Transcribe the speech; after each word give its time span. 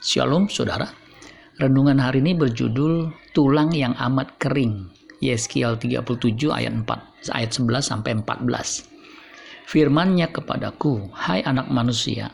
Shalom 0.00 0.48
saudara. 0.48 0.88
Renungan 1.60 2.00
hari 2.00 2.24
ini 2.24 2.32
berjudul 2.32 3.12
Tulang 3.36 3.68
yang 3.76 3.92
amat 4.00 4.40
kering. 4.40 4.88
Yeskiel 5.20 5.76
37 5.76 6.48
ayat 6.48 6.72
4 6.72 7.28
ayat 7.36 7.50
11 7.52 7.84
sampai 7.84 8.16
14. 8.16 8.88
Firman-Nya 9.68 10.32
kepadaku, 10.32 11.12
"Hai 11.12 11.44
anak 11.44 11.68
manusia, 11.68 12.32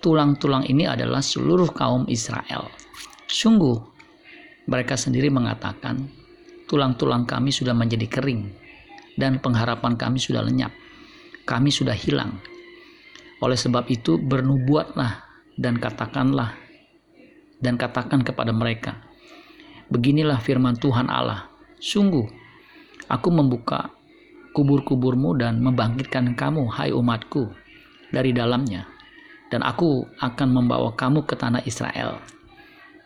tulang-tulang 0.00 0.64
ini 0.72 0.88
adalah 0.88 1.20
seluruh 1.20 1.68
kaum 1.76 2.08
Israel. 2.08 2.72
Sungguh 3.28 3.76
mereka 4.64 4.96
sendiri 4.96 5.28
mengatakan, 5.28 6.08
tulang-tulang 6.64 7.28
kami 7.28 7.52
sudah 7.52 7.76
menjadi 7.76 8.08
kering 8.08 8.56
dan 9.20 9.36
pengharapan 9.36 10.00
kami 10.00 10.16
sudah 10.16 10.40
lenyap. 10.40 10.72
Kami 11.44 11.68
sudah 11.68 11.92
hilang. 11.92 12.40
Oleh 13.44 13.60
sebab 13.60 13.84
itu 13.92 14.16
bernubuatlah 14.16 15.28
dan 15.60 15.76
katakanlah 15.76 16.69
dan 17.60 17.76
katakan 17.76 18.24
kepada 18.24 18.50
mereka, 18.50 19.00
Beginilah 19.90 20.38
firman 20.38 20.78
Tuhan 20.78 21.10
Allah, 21.10 21.50
sungguh 21.82 22.22
aku 23.10 23.28
membuka 23.34 23.90
kubur-kuburmu 24.54 25.34
dan 25.34 25.58
membangkitkan 25.58 26.38
kamu, 26.38 26.70
hai 26.70 26.94
umatku, 26.94 27.50
dari 28.14 28.30
dalamnya. 28.30 28.86
Dan 29.50 29.66
aku 29.66 30.06
akan 30.22 30.48
membawa 30.54 30.94
kamu 30.94 31.26
ke 31.26 31.34
tanah 31.34 31.66
Israel. 31.66 32.22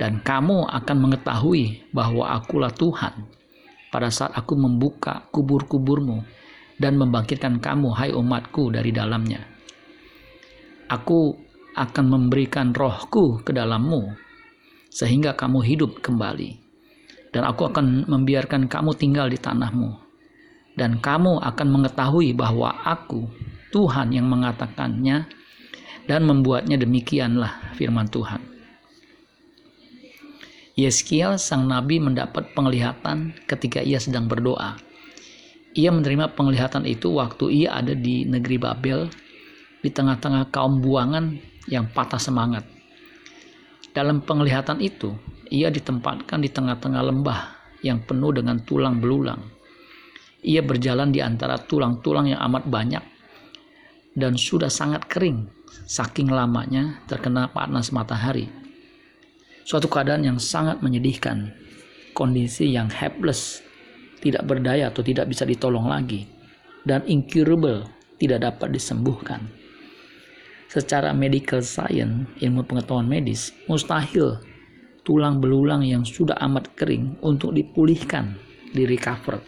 Dan 0.00 0.24
kamu 0.24 0.72
akan 0.72 0.96
mengetahui 0.96 1.92
bahwa 1.92 2.32
akulah 2.32 2.72
Tuhan 2.72 3.28
pada 3.92 4.08
saat 4.08 4.32
aku 4.32 4.56
membuka 4.56 5.28
kubur-kuburmu 5.28 6.24
dan 6.80 6.96
membangkitkan 6.96 7.60
kamu, 7.60 7.92
hai 7.92 8.08
umatku, 8.16 8.72
dari 8.72 8.88
dalamnya. 8.88 9.44
Aku 10.88 11.36
akan 11.76 12.04
memberikan 12.08 12.72
rohku 12.72 13.44
ke 13.44 13.52
dalammu 13.52 14.29
sehingga 14.90 15.38
kamu 15.38 15.62
hidup 15.62 16.02
kembali. 16.02 16.58
Dan 17.30 17.46
aku 17.46 17.70
akan 17.70 18.10
membiarkan 18.10 18.66
kamu 18.66 18.90
tinggal 18.98 19.30
di 19.30 19.38
tanahmu. 19.38 19.94
Dan 20.74 20.98
kamu 20.98 21.38
akan 21.38 21.68
mengetahui 21.70 22.34
bahwa 22.34 22.74
aku, 22.82 23.30
Tuhan 23.70 24.10
yang 24.10 24.26
mengatakannya, 24.26 25.30
dan 26.10 26.20
membuatnya 26.26 26.74
demikianlah 26.74 27.78
firman 27.78 28.10
Tuhan. 28.10 28.42
Yeskiel 30.74 31.38
sang 31.38 31.70
nabi 31.70 32.02
mendapat 32.02 32.50
penglihatan 32.50 33.36
ketika 33.46 33.78
ia 33.78 34.02
sedang 34.02 34.26
berdoa. 34.26 34.74
Ia 35.78 35.94
menerima 35.94 36.34
penglihatan 36.34 36.82
itu 36.82 37.14
waktu 37.14 37.62
ia 37.62 37.78
ada 37.78 37.94
di 37.94 38.26
negeri 38.26 38.58
Babel, 38.58 39.06
di 39.86 39.90
tengah-tengah 39.92 40.50
kaum 40.50 40.82
buangan 40.82 41.38
yang 41.70 41.86
patah 41.94 42.18
semangat 42.18 42.79
dalam 43.90 44.22
penglihatan 44.22 44.78
itu, 44.78 45.10
ia 45.50 45.66
ditempatkan 45.66 46.38
di 46.38 46.50
tengah-tengah 46.50 47.02
lembah 47.10 47.40
yang 47.82 47.98
penuh 48.06 48.30
dengan 48.30 48.62
tulang 48.62 49.02
belulang. 49.02 49.42
Ia 50.46 50.62
berjalan 50.62 51.10
di 51.10 51.18
antara 51.20 51.58
tulang-tulang 51.58 52.30
yang 52.30 52.40
amat 52.48 52.64
banyak 52.70 53.04
dan 54.14 54.38
sudah 54.38 54.70
sangat 54.70 55.10
kering 55.10 55.50
saking 55.90 56.30
lamanya 56.30 57.02
terkena 57.10 57.50
panas 57.50 57.90
matahari. 57.90 58.46
Suatu 59.66 59.90
keadaan 59.90 60.24
yang 60.24 60.38
sangat 60.38 60.80
menyedihkan, 60.80 61.50
kondisi 62.14 62.70
yang 62.70 62.90
helpless, 62.90 63.62
tidak 64.22 64.46
berdaya 64.46 64.90
atau 64.90 65.02
tidak 65.02 65.30
bisa 65.30 65.46
ditolong 65.46 65.86
lagi, 65.86 66.26
dan 66.82 67.04
incurable, 67.06 67.86
tidak 68.18 68.42
dapat 68.42 68.74
disembuhkan 68.74 69.59
secara 70.70 71.10
medical 71.10 71.58
science, 71.66 72.30
ilmu 72.38 72.62
pengetahuan 72.62 73.10
medis, 73.10 73.50
mustahil 73.66 74.38
tulang 75.02 75.42
belulang 75.42 75.82
yang 75.82 76.06
sudah 76.06 76.38
amat 76.46 76.70
kering 76.78 77.18
untuk 77.26 77.50
dipulihkan, 77.50 78.38
di 78.70 78.86
recover. 78.86 79.42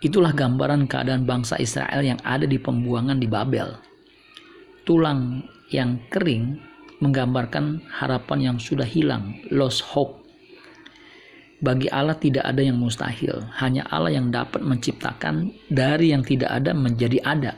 Itulah 0.00 0.32
gambaran 0.32 0.88
keadaan 0.88 1.28
bangsa 1.28 1.60
Israel 1.60 2.00
yang 2.00 2.16
ada 2.24 2.48
di 2.48 2.56
pembuangan 2.56 3.20
di 3.20 3.28
Babel. 3.28 3.76
Tulang 4.88 5.44
yang 5.68 6.00
kering 6.08 6.56
menggambarkan 7.04 7.84
harapan 8.00 8.52
yang 8.52 8.56
sudah 8.56 8.88
hilang, 8.88 9.36
lost 9.52 9.84
hope. 9.84 10.24
Bagi 11.60 11.88
Allah 11.92 12.16
tidak 12.16 12.48
ada 12.48 12.64
yang 12.64 12.80
mustahil, 12.80 13.44
hanya 13.60 13.84
Allah 13.92 14.16
yang 14.16 14.32
dapat 14.32 14.64
menciptakan 14.64 15.52
dari 15.68 16.16
yang 16.16 16.24
tidak 16.24 16.52
ada 16.52 16.72
menjadi 16.72 17.20
ada 17.24 17.56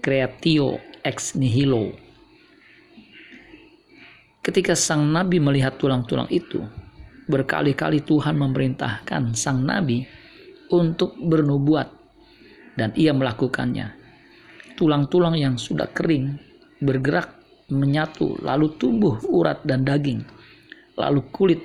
creatio 0.00 0.80
ex 1.04 1.36
nihilo. 1.36 1.92
Ketika 4.40 4.72
sang 4.72 5.12
nabi 5.12 5.36
melihat 5.36 5.76
tulang-tulang 5.76 6.26
itu, 6.32 6.64
berkali-kali 7.28 8.00
Tuhan 8.00 8.40
memerintahkan 8.40 9.36
sang 9.36 9.62
nabi 9.62 10.08
untuk 10.72 11.14
bernubuat 11.20 11.92
dan 12.80 12.96
ia 12.96 13.12
melakukannya. 13.12 13.92
Tulang-tulang 14.80 15.36
yang 15.36 15.60
sudah 15.60 15.92
kering 15.92 16.40
bergerak 16.80 17.36
menyatu 17.68 18.40
lalu 18.40 18.72
tumbuh 18.80 19.20
urat 19.30 19.62
dan 19.62 19.86
daging 19.86 20.24
lalu 20.98 21.20
kulit 21.30 21.60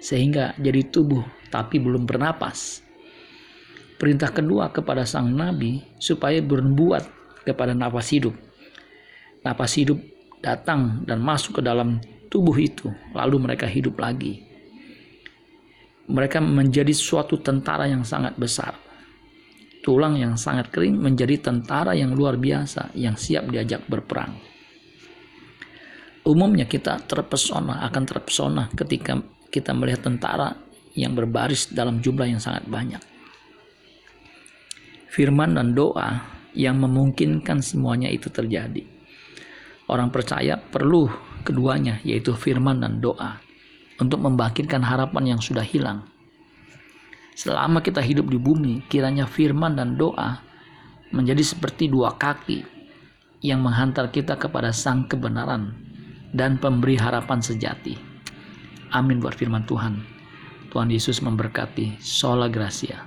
sehingga 0.00 0.54
jadi 0.56 0.86
tubuh 0.88 1.22
tapi 1.50 1.82
belum 1.82 2.06
bernapas. 2.06 2.86
Perintah 3.96 4.28
kedua 4.30 4.70
kepada 4.70 5.08
sang 5.08 5.32
nabi 5.32 5.80
supaya 5.96 6.38
bernubuat 6.44 7.25
kepada 7.46 7.70
nafas 7.70 8.10
hidup. 8.10 8.34
Nafas 9.46 9.78
hidup 9.78 10.02
datang 10.42 11.06
dan 11.06 11.22
masuk 11.22 11.58
ke 11.58 11.62
dalam 11.62 12.02
tubuh 12.26 12.58
itu, 12.58 12.90
lalu 13.14 13.38
mereka 13.38 13.70
hidup 13.70 14.02
lagi. 14.02 14.42
Mereka 16.10 16.42
menjadi 16.42 16.90
suatu 16.90 17.38
tentara 17.38 17.86
yang 17.86 18.02
sangat 18.02 18.34
besar. 18.34 18.74
Tulang 19.86 20.18
yang 20.18 20.34
sangat 20.34 20.74
kering 20.74 20.98
menjadi 20.98 21.38
tentara 21.38 21.94
yang 21.94 22.10
luar 22.10 22.34
biasa 22.34 22.90
yang 22.98 23.14
siap 23.14 23.46
diajak 23.54 23.86
berperang. 23.86 24.34
Umumnya 26.26 26.66
kita 26.66 27.06
terpesona, 27.06 27.86
akan 27.86 28.02
terpesona 28.02 28.66
ketika 28.74 29.14
kita 29.46 29.70
melihat 29.70 30.10
tentara 30.10 30.50
yang 30.98 31.14
berbaris 31.14 31.70
dalam 31.70 32.02
jumlah 32.02 32.26
yang 32.26 32.42
sangat 32.42 32.66
banyak. 32.66 32.98
Firman 35.06 35.54
dan 35.54 35.70
doa 35.70 36.35
yang 36.56 36.80
memungkinkan 36.80 37.60
semuanya 37.60 38.08
itu 38.08 38.32
terjadi. 38.32 38.82
Orang 39.86 40.10
percaya 40.10 40.58
perlu 40.58 41.06
keduanya, 41.46 42.02
yaitu 42.02 42.34
firman 42.34 42.82
dan 42.82 42.98
doa, 42.98 43.38
untuk 44.00 44.18
membangkitkan 44.24 44.82
harapan 44.82 45.36
yang 45.36 45.40
sudah 45.40 45.62
hilang. 45.62 46.08
Selama 47.36 47.84
kita 47.84 48.00
hidup 48.00 48.32
di 48.32 48.40
bumi, 48.40 48.88
kiranya 48.88 49.28
firman 49.28 49.76
dan 49.76 49.94
doa 49.94 50.40
menjadi 51.12 51.44
seperti 51.44 51.86
dua 51.86 52.16
kaki 52.16 52.64
yang 53.44 53.62
menghantar 53.62 54.08
kita 54.10 54.34
kepada 54.40 54.72
sang 54.72 55.06
kebenaran 55.06 55.76
dan 56.32 56.56
pemberi 56.56 56.96
harapan 56.98 57.38
sejati. 57.38 57.94
Amin 58.90 59.20
buat 59.20 59.36
firman 59.36 59.68
Tuhan. 59.68 60.02
Tuhan 60.72 60.88
Yesus 60.90 61.22
memberkati. 61.22 62.00
Sola 62.02 62.50
Gracia. 62.50 63.04